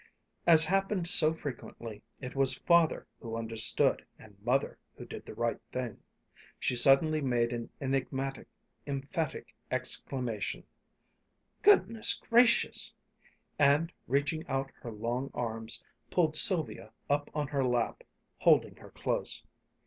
As 0.47 0.65
happened 0.65 1.07
so 1.07 1.31
frequently, 1.31 2.01
it 2.21 2.35
was 2.35 2.55
Father 2.57 3.05
who 3.19 3.35
understood 3.37 4.03
and 4.17 4.35
Mother 4.43 4.79
who 4.97 5.05
did 5.05 5.27
the 5.27 5.35
right 5.35 5.59
thing. 5.71 6.01
She 6.59 6.75
suddenly 6.75 7.21
made 7.21 7.53
an 7.53 7.69
enigmatic, 7.79 8.47
emphatic 8.87 9.53
exclamation, 9.69 10.63
"Goodness 11.61 12.15
gracious!" 12.15 12.95
and 13.59 13.93
reaching 14.07 14.43
out 14.47 14.71
her 14.81 14.89
long 14.91 15.29
arms, 15.35 15.83
pulled 16.09 16.35
Sylvia 16.35 16.91
up 17.07 17.29
on 17.35 17.49
her 17.49 17.63
lap, 17.63 18.03
holding 18.39 18.77
her 18.77 18.89
close. 18.89 19.43